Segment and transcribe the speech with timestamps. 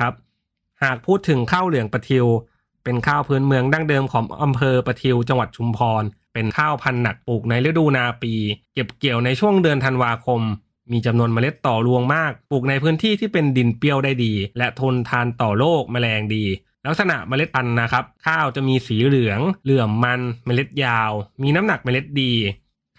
[0.00, 0.12] ครับ
[0.82, 2.26] หากพูดถึงข้าวเหลืองปะทิว
[2.84, 6.02] เป็นข้าวพื้นเมืองดั้งเดิมของอำเภอปะทิวจังหวัดชุมพร
[6.34, 8.34] เป็นข้าวพันธุ์หนักปลูกในฤดูนาปี
[8.74, 10.40] เก็บเกี่ยวในช่วงเดือนธันวาคม
[10.92, 16.44] มีจำนวนเมล็ดต่อรวงมาก ปลูกในพื้นที่ที่เป็นดินเปรี้ยวได้ดี และทนทานต่อโรคแมลงดี
[16.86, 21.10] ลักษณะเมล็ดพันธุ์นะครับ ข้าวจะมีสีเหลือง เหลื่อมมัน เมล็ดยาว
[21.42, 22.32] มีน้ำหนักเมล็ดดี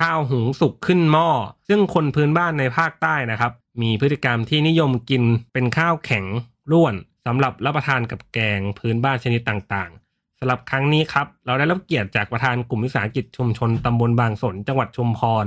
[0.01, 1.29] ข้าวหุงสุกขึ้นหม้อ
[1.67, 6.25] ซึ่งคนพื้นบ้านในภาคใต้นะครับ มีพฤติกรรมที่นิยมกินเป็นข้าวแข็ง
[6.71, 6.93] ร่วน
[7.25, 15.45] สำหรับรับประทานกับแกงพื้นบ้านชนิดต่างๆสำหรับครั้งนี้ครับ เราได้รับเกียรติจากประธานกลุ่มวิสาหกิจชุมชนตำบลบางสน จังหวัดชุมพร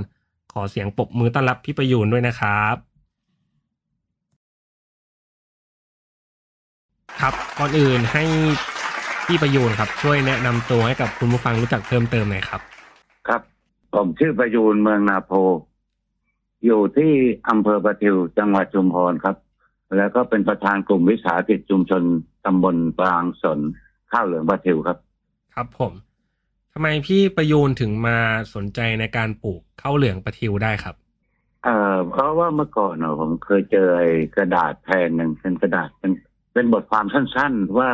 [0.53, 2.77] ขอเสียงปรบมือต้อนรับพี่ประยูนด้วยนะครับ
[7.20, 8.25] ครับก่อนอื่นให้
[9.27, 12.61] พี่ประยูนครับ ช่วยแนะนำตัวให้กับคุณผู้ฟังรู้จักเพิ่มเติมหน่อยครับ
[13.28, 13.41] ครับ
[13.94, 15.31] ผมชื่อประยูนเมืองนาโพ
[16.64, 17.12] อยู่ที่
[17.48, 19.37] อำเภอประทิวจังหวัดชุมพรครับ
[19.97, 22.03] แล้วก็เป็นประธานกลุ่มวิสาหกิจชุมชน
[22.45, 23.59] ตำบลบางสน
[24.12, 24.98] ข้าวเหลืองประทิวครับ
[25.55, 25.93] ครับผม
[26.73, 28.17] ทำไมพี่ประยูนถึงมา
[28.55, 30.95] สนใจในการปลูกข้าวเหลืองปะทิวได้ครับ
[31.65, 36.12] เอ่อเพราะว่าเมื่อก่อนเนอะผมเคยเจอไอ้กระดาษแผ่นหนึ่งเป็นกระดาษเป็น
[36.53, 37.91] เป็นบทความสั้นๆ ว่า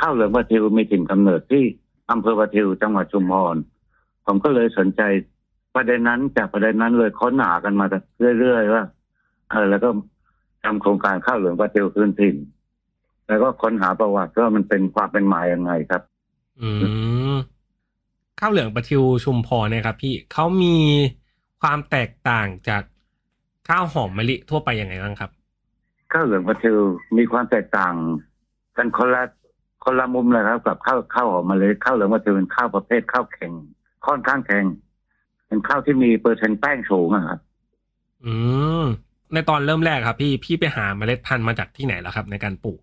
[0.00, 1.64] ข้าวเหลืองประทิวมีถิ่นกำเนิดที่
[2.10, 3.56] อำเภอประทิวจังหวัดชุมพร
[4.26, 5.02] ผมก็เลยสนใจ
[5.74, 7.86] ประเด็นนั้นจากประเด็นนั้นเลยค้นหากันมา
[8.40, 8.84] เรื่อยๆว่า
[9.50, 9.88] เออแล้วก็
[10.64, 12.36] ทำโครงการข้าวเหลืองประทิวคืนถิ่น
[13.28, 16.02] แล้วก็ค้นหาประวัติว่ามันเป็นความเป็นมาอย่างไงครับ
[16.60, 16.68] อื
[17.34, 17.36] ม
[18.40, 20.76] ข้าวเหลืองปะทิวชุมพรเนี่ยครับ พี่เขามี
[21.62, 22.82] ความแตกต่างจาก
[23.68, 25.30] ข้าวหอมมะลิทั่วไปยังไงบ้างครับ
[26.12, 26.76] ข้าวเหลืองประทิว
[27.16, 27.94] มีความแตกต่าง
[28.76, 29.22] กันคนละ
[29.84, 33.52] คนละมุมเลยครับกับข้าวข้าวหอมมะลิข้าวเหลืองประทิวเป็นข้าวประเภทข้าวแข็ง
[34.06, 34.64] ค่อนข้างแข็ง
[35.46, 37.38] เป็นข้าวที่มีเปอร์เซ็นต์แป้งสูงอะครับ
[38.24, 38.34] อื
[38.82, 38.84] ม
[39.34, 42.80] ในตอนเริ่มแรกครับ พี่พี่ไปหาเมล็ดพันธุ์มาจากที่ไหนแล้วครับ ในการปลูก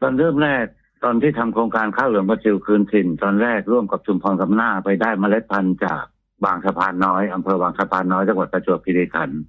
[0.00, 0.66] ตอนเริ่มแรก
[1.04, 6.04] ตอนที่ทำโครงการข้าวเหลืองประทิวคืนถิ่น ตอนแรกร่วมกับชุมพรกับหน้าไปได้เมล็ดพันธุ์จาก
[6.44, 9.40] บางสะพานน้อยอำเภอบางสะพานน้อยจังหวัดประจวบคีรีขันธ์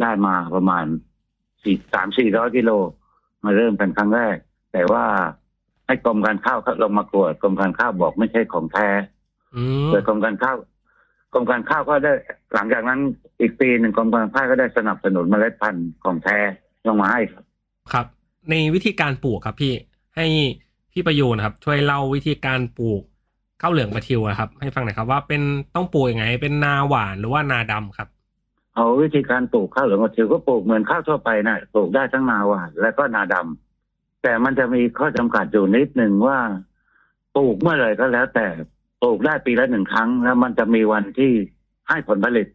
[0.00, 0.86] ได้มาประมาณ
[1.62, 2.70] สี่สามสี่ร้อยกิโล
[3.44, 4.36] มาเริ่มกันครั้งแรก
[4.72, 5.04] แต่ว่า
[5.86, 8.88] ให้กรมการข้าวเขาลงมาตรวจกรมการข้าวบอกไม่ใช่ของแท้
[9.54, 10.56] อืมโดยกรมการข้าว
[11.34, 12.12] กรมการข้าวก็ได้
[12.54, 13.00] หลังจากนั้น
[13.40, 16.38] อีกปีหนึ่งกรมการข้าวก็ได้สนับสนุนเมล็ดพันธุ์ของแท้
[16.86, 17.44] ลงมาให้ครับ
[17.92, 18.06] ครับ
[18.50, 19.72] ในวิธีการปลูกครับพี่
[20.16, 20.26] ให้
[20.92, 23.02] พี่ประยูนครับ ช่วยเล่าวิธีการปลูก
[23.62, 25.42] ข้าวเหลืองปะทิวอะครับ ให้ฟังหน่อยครับว่าเป็น
[25.74, 28.08] ต้องปลูกยังไง เป็นนาหวานหรือว่านาดำครับ
[28.74, 36.38] เอาวิธีการปลูกข้าวเหลืองกระเทียมก็ปลูกเหมือนข้าวทั่วไปนะปลูกได้ทั้งนาหวานและก็นาดำแต่มันจะมีข้อจำกัดอยู่นิดหนึ่งว่า
[37.36, 38.46] ปลูกเมื่อไหร่ก็แล้วแต่
[39.02, 41.32] ปลูกได้ปีละหนึ่งครั้งแล้วมันจะมีวันที่
[41.88, 42.46] ให้ผลผลิต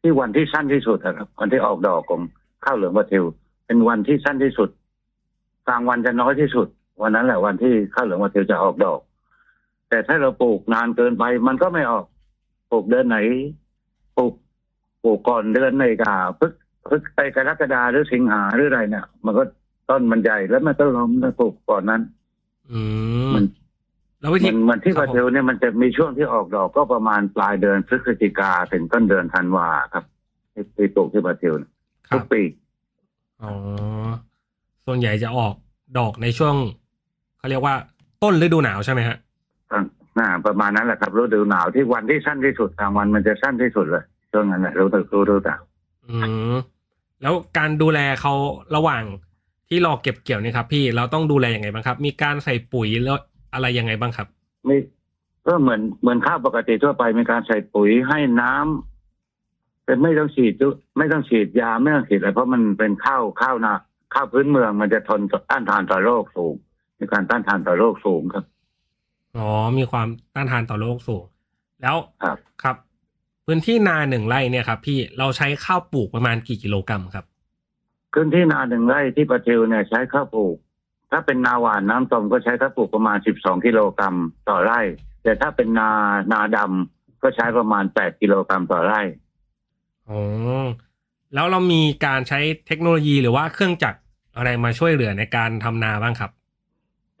[0.00, 2.20] ที่วันที่สั้นที่สุดอะครับวันที่ออกดอกของ
[2.64, 3.24] ข้าวเหลืองกระเทียม
[3.66, 4.70] เป็นวันที่สั้นที่สุด
[5.66, 6.68] กลางวันจะน้อยที่สุด
[7.02, 9.00] วันนั้นแหละวันที่ข้าวเหลืองกระเทียมจะออกดอก
[9.88, 12.04] แต่ถ้าเราปลูกนานเกินไป มันก็ไม่ออก
[12.70, 13.18] ปลูกเดือนไหน
[14.16, 14.34] ปลูก
[15.02, 16.52] ปลูกก่อนเดือนในกาพฤก
[16.88, 19.44] พฤกไปกรกฎาหรือสิงหาหรืออะไรเนี่ยมันก็
[19.88, 22.02] ต้นมันใหญ่แล้วมันก็ล้มถ้าปลูกก่อนนั้น
[22.72, 22.80] อื
[23.28, 23.44] มมัน
[24.20, 30.04] แล้ววิธีมันมันที่คปรับระเทวเนี่ยมันจะมีช่วงที่ออกดอกก็ประมาณปลายเดือนพฤศจิกาถึงต้นเดือนธันวาครับ
[30.52, 31.70] ที่ที่ปลูกที่ประเทวเนี่ย
[32.08, 32.42] ครัทุบกปี
[33.42, 33.50] อ๋อ
[34.86, 35.54] ส่วนใหญ่จะออก
[35.98, 36.54] ดอกในช่วง
[37.38, 37.74] เขาเรียกว่า
[38.22, 39.16] ต้นฤดูหนาวใช่ไหมฮะ
[40.18, 45.60] อ่าประมาณนั้นแหละครับฤดูหนาวที่วันที่สั้นที่สุดกลางวันมันจะสั้นที่สุดเลยช่วงนั้นแหละรู้ตึกรู้รู้ต่าง
[46.08, 46.16] อื
[46.52, 46.54] ม
[47.22, 48.34] แล้วการดูแลเขา
[48.76, 49.02] ระหว่าง
[49.68, 53.18] ที่รอเก็บเกี่ยวนี่ครับ พี่เราต้องดูแลยังไงบ้างครับ มีการใส่ปุ๋ยแล้ว
[53.54, 54.26] อะไรยังไงบ้างครับ
[54.66, 54.76] ไม่
[55.46, 60.68] ก็เหมือนเหมือนข้าวปกติทั่วไปมีการใส่ปุ๋ยให้น้ำแต่ไม่ต้องฉีดจุ
[60.98, 63.74] ไม่ต้องฉีดยาไม่ต้องฉีดอะไรเพราะมันเป็นข้าวข้าวนา
[64.14, 65.20] ข้าวพื้นเมืองมันจะทน
[65.50, 66.54] ต้านทานต่อโรคสูง
[66.98, 68.44] มีการต้านทานต่อโรคสูงครับ
[69.36, 69.48] อ๋อ
[69.78, 71.24] มีความต้านทานต่อโรคสูง
[71.82, 72.76] แล้วครับครับ
[73.46, 77.24] พื้นที่นาหนึ่งไร่เนี่ยครับพี่เราใช้ข้าวปลูกประมาณกี่กิโลกรัมครับ
[78.14, 80.56] พื้นที่นาหนึ่งไร่ที่ประทิวเนี่ยใช้ข้าวปลูก
[81.10, 84.14] ถ้าเป็นนาหวานน้ำตมก็ใช้ถ้าปลูกประมาณ 12 กิโลกรัม
[84.48, 84.80] ต่อไร่
[85.22, 85.90] แต่ถ้าเป็นนา
[86.32, 89.00] นาดำก็ใช้ประมาณ 8 กิโลกรัมต่อไร่
[90.10, 90.20] อ๋อ
[91.34, 93.98] แล้วเรามีการใช้เทคโนโลยีหรือว่าเครื่องจักร
[94.36, 96.30] อะไรมาช่วยเหลือในการทำนาบ้างครับ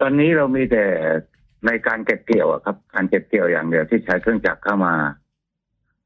[0.00, 0.84] ตอนนี้เรามีแต่
[1.66, 4.94] ในการเก็บเกี่ยวอะครับ การเก็บเกี่ยวอย่างเดียวที่ใช้เครื่องจักรเข้ามา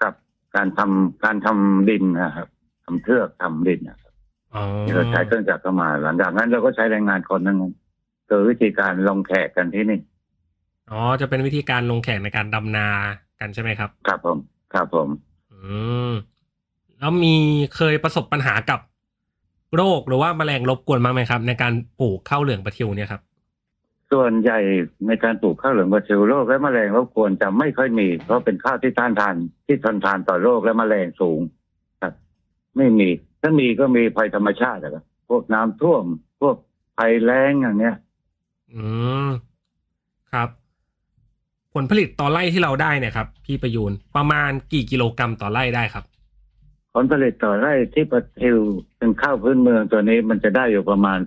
[0.03, 0.15] กับ
[0.57, 2.49] การทำการทำดินนะครับ
[2.85, 4.04] ทำเทือกทำดินนะครับอ๋อ
[4.83, 7.73] ที่เราใช้เครื่องจักรเข้ามาหลังจากนั้นเราก็ใช้แรงงานคนนั่นเอง
[8.29, 10.01] คือวิธีการลงแขกกันที่นี่
[10.91, 12.87] อ๋อจะเป็นวิธีการลงแข่งในการดำนา
[13.41, 14.39] กันใช่ไหมครับ ครับผม
[14.75, 15.09] ครับผม
[15.53, 15.59] อื
[16.11, 16.13] ม
[16.99, 17.35] แล้วมี
[17.77, 18.81] เคยประสบปัญหากับ
[19.77, 23.23] โรคหรือว่าแมลงรบกวนบ้างไหมครับ ในการปลูกข้าวเหลืองปลาทิวเนี่ยครับ
[24.13, 24.59] ส่วนใหญ่
[25.07, 29.35] ในการปลูกข้าวเหลืองบราซิลโรคและแมลงรบกวนจะไม่ค่อยมี เพราะเป็นข้าวที่ต้านทาน
[29.67, 31.41] ที่ทนทานต่อโรคและแมลงสูง
[32.01, 32.13] ครับ
[32.77, 33.09] ไม่มี
[33.47, 36.05] ถ้ามีก็มีภัยธรรมชาตินะครับพวกน้ำท่วม
[36.41, 36.57] พวก
[36.99, 37.97] ภัยแล้งอย่างเนี้ย
[38.75, 38.85] อื
[39.27, 39.29] ม
[40.33, 40.49] ครับ
[41.75, 46.05] ผลผลิตต่อไร่ที่เราได้เนี่ยครับ พี่ประยูนประมาณกี่กิโลกรัมต่อไร่ได้ครับ
[46.95, 48.59] ผลผลิตต่อไร่ที่ประทิว
[48.99, 51.19] เป็นข้าวพื้นเมืองตัวนี้มันจะได้อยู่ประมาณ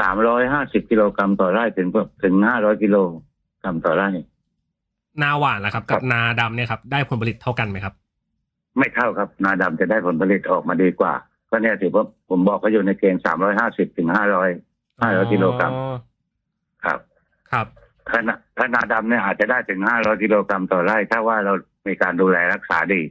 [0.00, 1.88] สามร้อยห้าสิบกิโลกรัมต่อไร่ถึง
[2.22, 2.96] ถึงห้าร้อยกิโล
[3.62, 4.08] กรัมต่อไร่
[5.22, 7.94] นาหวานนะครับ กับนาดำเนี่ยครับ ได้ผลผลิตเท่ากันไหมครับ
[8.78, 11.14] ไม่เท่าครับ นาดำจะได้ผลผลิตออกมาดีกว่า
[11.54, 14.50] ก็เนี่ยถือว่าผมบอกก็อยู่ในเกณฑ์สามร้อยห้าสิบถึงห้าร้อย
[15.00, 15.96] ห้าร้อยกิโลกรัมอ๋อ
[16.84, 16.98] ครับ
[17.50, 17.66] ครับ
[18.08, 21.52] ถ้านาถ้านาดำเนี่ยอาจจะได้ถึงห้าร้อยกิโลกรัมต่อไร่ ถ้าว่าเรา
[21.86, 23.02] มีการดูแลรักษาดี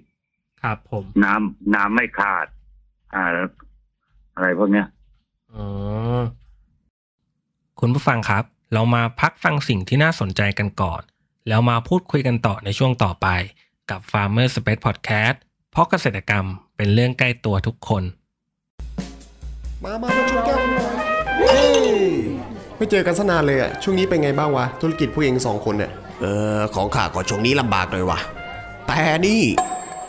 [0.64, 2.46] ครับ ผม น้ำน้ำไม่ขาด
[3.14, 3.48] อ่าแล้ว
[4.36, 4.88] อะไรพวกเนี้ย
[5.56, 5.66] อ๋อ
[7.80, 8.44] คุณผู้ฟังครับ
[8.74, 11.02] เรามาพักฟังสิ่งที่น่าสนใจกันก่อน
[11.48, 13.28] แล้วมาพูดคุยกันต่อในช่วงต่อไป
[13.90, 15.36] กับ Farmer Space Podcast
[15.72, 16.46] เพราะเกษตรกรรม
[16.78, 18.04] เป็นเรื่องใกล้ตัวทุกคน
[19.86, 20.96] มามามาชนแก้วกันหน่อย
[21.40, 21.86] เฮ้ย
[22.78, 25.92] ไม่เจอกันสนานเลยอะช่วงนี้เป็นไงบ้างวะ ธุรกิจผู้เองสองคนเนี่ย
[26.22, 26.26] เอ
[26.58, 28.20] อ ของข้าก็ช่วงนี้ลำบากเลยว่ะ
[28.88, 29.42] แต่นี่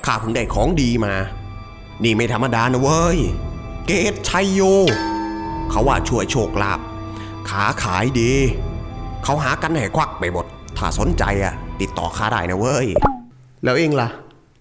[0.07, 1.15] ข้าเพิ่งได้ของดีมา
[2.05, 3.19] นี่ไม่ธรรมดานะเว้ย
[3.87, 4.61] เกตชัยโย
[5.71, 6.81] เขาว่าช่วยโชคลาภ
[7.49, 8.33] ขาขายดี
[9.25, 10.47] เขาหากันให้ควักไปหมด
[10.77, 12.87] ถ้าสนใจอะติดต่อข้าได้นะเว้ย
[13.65, 14.09] แล้วเองล่ะ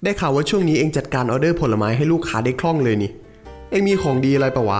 [0.04, 3.12] ได้ข่าวว่าช่วงนี้เองจัดการออเดอร์ผลไม้ให้ลูกค้าได้คล่องเลยนี่
[3.70, 4.80] เองมีของดีอะไรปะวะ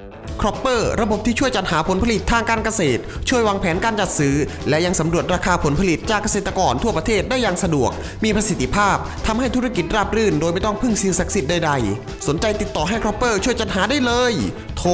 [0.41, 4.35] Kropper ระบบที่ช่วยจัดหาผลผลิตทางการเกษตร ช่วยวางแผนการจัดซื้อ
[4.69, 7.91] และยังสำรวจราคาผลผลิตจากเกษตรกรทั่วประเทศได้อย่างสะดวก
[8.23, 8.97] มีประสิทธิภาพ
[9.27, 14.33] ทำให้ธุรกิจราบรื่น โดยไม่ต้องพึ่งสิ่งศักดิ์สิทธิ์ใดๆ สนใจติดต่อให้ Kropper ช่วยจัดหาได้เลย
[14.77, 14.91] โทร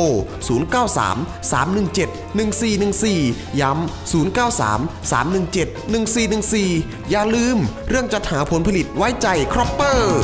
[0.47, 2.07] 093 317
[2.37, 7.57] 1414 ย้ำ093 317 1414 อย่าลืม
[7.89, 10.21] เรื่องจัดหาผลผลิตไว้ใจ Kropper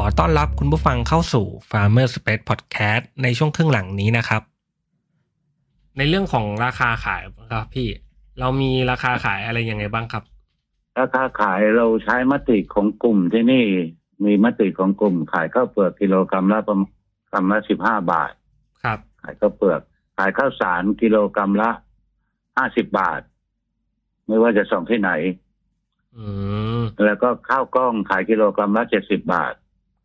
[0.00, 4.42] ขอต้อนรับคุณผู้ฟังเข้าสู่ Farmer Space Podcast ในช่วงครึ่งหลังนี้นะครับ
[5.96, 7.88] ในเรื่องของราคาขายครับพี่
[8.40, 10.24] เรามีราคาขายอะไรยังไงบ้างครับ
[11.00, 13.64] ราคาขายเราใช้มติของกลุ่มที่นี่
[14.24, 16.90] มีมติของกลุ่มขายข้าวเปลือกกิโลกรัมละประมาณ
[17.32, 18.32] กรัมละสิบห้าบาท
[18.84, 19.80] ครับ ขายข้าวเปลือก
[20.16, 21.70] ขายข้าวสารกิโลกรัมละ
[22.56, 23.20] ห้าสิบบาท
[24.26, 25.10] ไม่ว่าจะส่งที่ไหน
[26.16, 26.24] อื
[26.78, 29.54] มแล้วก็ข้าวกล้องขายกิโลกรัมละเจ็ดสิบบาท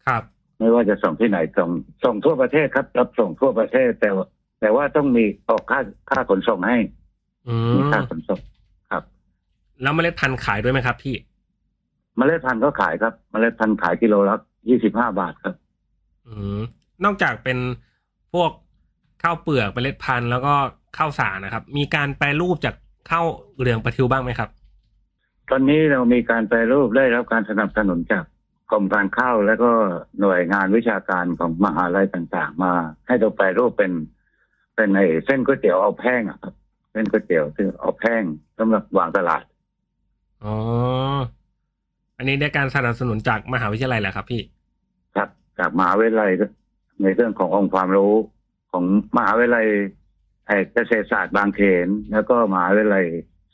[0.08, 0.24] ครับ
[0.60, 1.70] ไม่ว่าจะส่งที่ไหนส่ง
[2.04, 4.26] ส่งทั่วประเทศครับ รับส่งทั่วประเทศแต่ว่า
[4.62, 6.78] แต่ว่าต้องมีออกค่าค่าขนส่งให้
[7.48, 8.40] อืมีมค่าขนส่ง
[8.92, 9.04] ครับ
[9.82, 11.16] แล้วเมล็ดพันธุ์ขายด้วยไหมครับพี่
[12.18, 14.36] เมล็ดพันธุ์ก็ขายครับเมล็ดพันธุ์ขายกิโลละ
[14.70, 15.56] ยี่สิบห้าบาทครับ
[16.28, 16.60] อืม
[17.04, 17.58] นอกจากเป็น
[18.34, 18.52] พวก
[19.24, 20.54] ข้าวเปลือกเมล็ดพันธุ์แล้วก็
[20.98, 22.76] ข้าวสารนะครับ มีการแปรรูปจาก
[23.10, 23.26] ข้าว
[23.58, 24.50] เหลืองปลาทิวบ้างไหมครับ
[25.50, 28.24] ตอนนี้เรามีการแปรรูปได้รับการสนับสนุนจาก
[28.72, 29.72] กรมการข้าวแล้วก็
[30.20, 32.74] หน่วยงานวิชาการของมหาลัยต่างๆ มา
[33.08, 33.92] ให้เราแปรรูปเป็น
[34.76, 36.54] เป็นไอ้เส้นก๋วยเตี๋ยวเอาแห้งอะครับ
[36.92, 38.24] เส้นก๋วยเตี๋ยวที่เอาแห้ง
[38.58, 39.44] สำหรับวางตลาด
[40.44, 40.56] อ๋อ
[42.18, 44.42] อันนี้ได้การสนับสนุนจากมหาวิทยาลัยแหละครับพี่
[45.16, 45.30] ครับ
[45.60, 46.32] จากมหาวิทยาลัย
[47.02, 48.14] ในเรื่องขององค์ความรู้
[48.72, 48.84] ของ
[49.18, 49.68] มหาวิทยาลัย
[50.48, 53.06] ไอ้เกษตรศาสตร์บางเขน แล้วก็มหาวิทยาลัย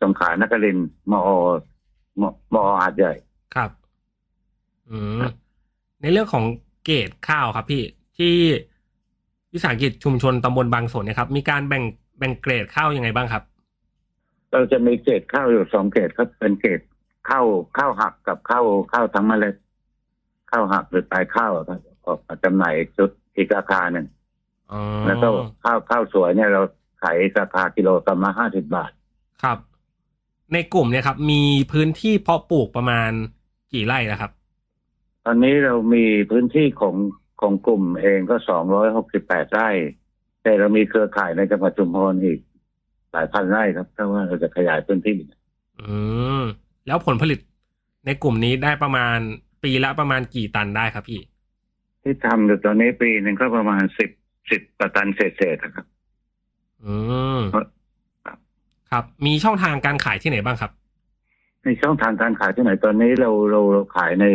[0.01, 1.21] สงขลานครินทร์มอ
[2.21, 3.13] มมออาดใหญ่
[3.55, 3.69] ครับ
[4.91, 5.21] อืม
[6.01, 6.45] ในเรื่องของ
[6.86, 7.83] เกรดข้าวครับพี่
[8.17, 8.33] ที่
[9.53, 11.83] วิสาหกิจชุมชนตำบลบางสนเนี่ยครับ มีการแบ่ง
[12.19, 13.43] แบ่งเกรดข้าวยังไงบ้างครับ
[14.51, 16.81] เราจะมีเกรดข้าวอยู่สองเกรดครับ เป็นเกรด
[17.29, 17.45] ข้าว
[17.77, 19.55] ข้าวหักกับข้าวข้าวทั้งเมล็ด
[20.51, 24.07] ข้าวหักหรือปลายข้าวอะครับออกมาจำหน่ายชุดอีกราคาหนึ่ง
[24.71, 25.27] อ๋อแล้วก็
[25.63, 26.62] ข้าวข้าวสวยเนี่ยเรา
[27.01, 28.91] ขายราคากิโลกรัมละห้าสิบบาท
[29.43, 29.57] ครับ
[30.53, 33.10] ในกลุ่มเนี่ยครับ มีพื้นที่เพาะปลูกประมาณ
[33.74, 34.31] กี่ไร่นะครับ
[35.25, 36.95] ตอนนี้เรามีพื้นที่ของ
[37.41, 39.69] ของกลุ่มเองก็สองร้อยหกสิบแปดไร่
[40.43, 42.39] แต่เรามีเครือข่ายในจังหวัดชุมพรอีก
[43.11, 45.17] หลายพันไร่ครับถ้าว่าเราจะขยายพื้นที่
[45.81, 45.95] อื
[46.41, 46.43] ม
[46.87, 47.39] แล้วผลผลิต
[48.05, 49.17] ในกลุ่มนี้ได้ประมาณ
[49.63, 51.21] ปีละประมาณกี่ตันได้ครับพี่
[52.01, 54.09] ที่ทำอยู่ตอนนี้ปีหนึ่งก็ประมาณสิบ
[54.49, 54.61] สิบ
[54.95, 55.85] ตันเศษๆนะครับ
[56.85, 56.95] อื
[57.37, 57.65] มครับ
[58.91, 60.71] ครับ มีช่องทางการขายที่ไหนบ้างครับ
[61.63, 64.25] ในช่องทางการขายที่ไหนตอนนี้เราเราเราขายใน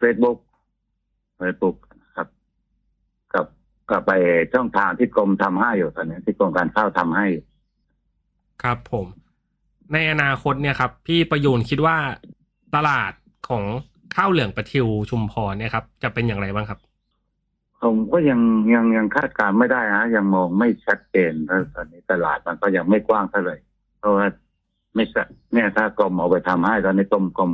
[0.00, 0.38] เฟซบุ๊ก
[1.38, 1.76] เฟซบุ๊ก
[2.16, 2.28] ครับ
[3.34, 3.46] กับ
[3.90, 4.12] กับไป
[4.54, 7.26] ช่องทางที่กรมทำให้อยู่ตอนนี้ที่กรมการข้าวทำให้
[8.62, 9.06] ครับผม
[9.92, 11.96] ในอนาคตเนี่ยครับ พี่ประยูรคิดว่า
[12.74, 13.12] ตลาด
[13.48, 13.64] ของ
[14.16, 16.78] ข้าวเหลืองประทิวชุมพรเนี่ยครับ จะเป็นอย่างไรบ้างครับ
[17.82, 18.40] ผมก็ยัง
[18.74, 23.56] ยังยังคาดการณ์ไม่ได้ฮะยังมองไม่ชัดเจนเพราะตอนนี้ตลาดมันก็ยังไม่กว้างเท่าไหร่
[23.98, 24.26] เพราะว่า
[24.94, 27.50] ไม่สะเนี่ยถ้ากรมเอาไปทำให้ตอนนี้กรมกรม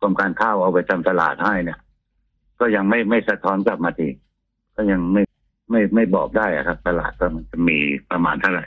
[0.00, 1.78] กรมการข้าวเอาไปทำตลาดให้เนี่ย
[2.60, 4.08] ก็ยังไม่ไม่สะท้อนกลับมาที
[4.76, 5.22] ก็ยังไม่
[5.70, 7.78] ไม่ไม่บอกได้อะครับ ตลาดก็มันจะมี
[8.10, 8.64] ประมาณเท่าไหร่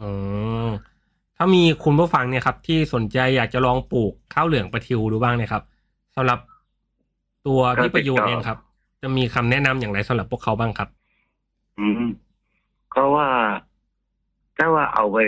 [0.00, 0.10] อ๋
[0.66, 0.68] อ
[1.36, 5.62] ถ้ามีคุณผู้ฟังเนี่ยครับ ที่สนใจอยากจะลองปลูกข้าวเหลืองประทิวดูบ้างเนี่ยครับ
[6.16, 6.38] สำหรับ
[7.46, 8.58] ตัวพี่ประยูนเองครับ
[9.02, 10.88] จะมีคำแนะนำอย่างไรสำหรับพวกเขาบ้างครับ
[11.78, 12.02] อืม
[12.90, 13.28] เพราะว่า
[14.56, 15.18] ถ้าว่าเอาไป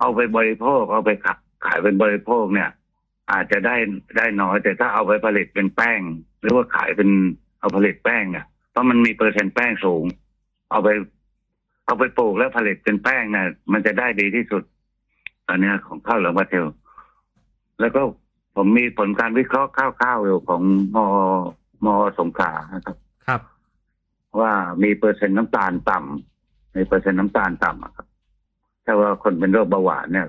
[0.00, 2.68] เอาไปบริโภคเอาไปขายขายเป็นบริโภคเนี่ย
[3.30, 3.76] อาจจะได้
[4.16, 6.00] ได้น้อย แต่ถ้าเอาไปผลิตเป็นแป้ง
[6.40, 7.10] หรือว่าขายเป็น
[7.60, 10.04] เอาผลิตแป้งเนี่ยเพราะมันมีเปอร์เซ็นต์แป้งสูง
[10.70, 10.88] เอาไป
[11.86, 14.62] เอาไปปลูกแล้วผลิตเป็นแป้งเนี่ยมันจะได้ดีที่สุด
[15.46, 16.66] ตอนเนี้ยของข้าวเหลืองประทิว
[17.80, 18.02] แล้วก็
[18.56, 20.62] ผมมีผลการวิเคราะห์ข้าวๆอยู่ของ
[20.96, 20.98] ม
[21.84, 21.86] ม
[22.18, 23.40] สงขลานะครับ ครับ
[24.40, 28.06] ว่ามีเปอร์เซ็นต์น้ำตาลต่ำมีเปอร์เซ็นต์น้ำตาลต่ำอะครับ
[28.84, 30.26] ถ้าว่าคนเป็นโรคเบาหวานเนี่ย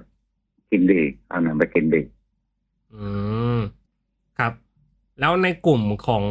[0.72, 2.02] กินดีเอาหนังไปกินดี
[2.96, 3.06] อื
[3.56, 3.60] ม
[4.40, 4.54] ครับ
[5.20, 6.24] แล้วในกลุ่มของ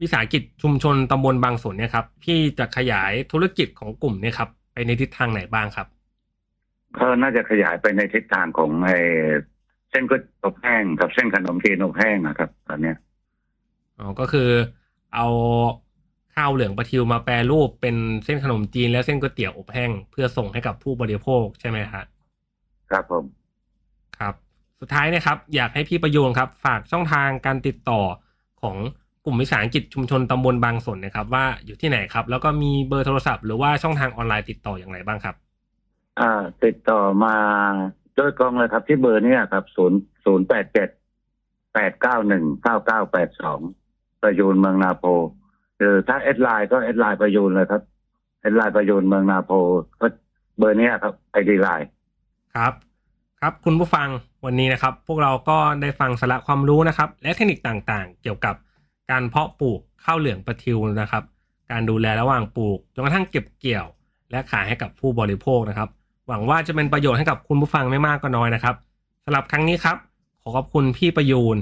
[0.00, 5.86] วิสาหกิจชุมชนตำบลบางสนเนี่ยครับ พี่จะขยายธุรกิจของกลุ่มเนี่ยครับ ไปในทิศทางไหนบ้างครับ
[6.94, 8.96] เขาน่าจะขยายไปในทิศทางของไอ้
[9.90, 12.96] เส้นก๋วยเตี๋ยวอบแห้งกับเส้นขนมจีนอบแห้งนะครับ ตอนเนี้ย
[13.98, 14.50] อ๋อก็คือ
[15.14, 15.26] เอา
[16.34, 22.06] ข้าวเหลืองปลาทิวมาแปรรูปเป็นเส้นขนมจีนและเส้นก๋วยเตี๋ยวอบแห้งเพื่อส่งให้กับผู้บริโภคใช่ไหมครับ
[22.90, 23.43] ครับผมครับ
[24.80, 28.00] สุดท้ายเนะครับ อยากให้พี่ประยูนครับ ฝากช่องทางการติดต่อ
[28.62, 28.76] ของ
[29.24, 35.34] กลุ่มวิสาหกิจชุมชนตำบลบางสนนะครับ ว่าอยู่ที่ไหนครับ แล้วก็มีเบอร์โทรศัพท์ หรือว่าช่องทางออนไลน์ติดต่ออย่างไรบ้างครับ
[36.20, 37.36] อ่า ติดต่อมา
[38.16, 40.88] โดยตรงเลยครับ ที่เบอร์เนี้ครับศูนย์ศูนย์แปดเจ็ด
[41.74, 43.60] แปดเก้าหนึ่งเก้าเก้าแปดสอง
[44.22, 45.04] ประยูนเมืองนาโพ
[45.78, 47.82] หรือถ้าแอดไลน์ก็แอดไลน์ประยูนเลยครับ
[48.40, 49.50] แอดไลน์ประยูนเมืองนาโพ
[50.00, 50.06] ก็
[50.58, 51.88] เบอร์เนี้ยครับไอดีไลน์
[52.54, 52.72] ครับ
[53.40, 54.08] ครับคุณผู้ฟัง
[54.44, 58.54] วันนี้นะครับพวกเราก็ได้ฟังสาระความรู้นะครับ และเทคนิคต่างๆ เกี่ยวกับ
[59.10, 61.22] การเพาะปลูกข้าวเหลืองประทิวนะครับ
[61.70, 63.86] การดูแลระหว่างปลูกจนกระทั่งเก็บเกี่ยว
[64.30, 65.88] และขายให้กับผู้บริโภคนะครับ
[66.28, 68.74] หวังว่าจะเป็นประโยชน์ให้กับคุณผู้ฟังไม่มากก็น้อยนะครับ
[69.24, 69.96] สำหรับครั้งนี้ครับ
[70.42, 71.56] ขอขอบคุณพี่ประยูน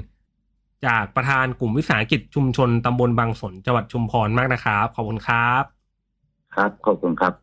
[0.85, 5.63] จากประธานกลุ่มวิสาหกิจชุมชนตำบลบางสนจังหวัดชุมพรมากนะครับ ขอบคุณครับ
[6.55, 7.42] ครับขอบคุณครับ